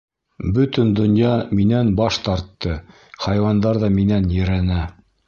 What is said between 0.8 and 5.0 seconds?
донъя минән баш тартты, хайуандар ҙа минән ерәнә.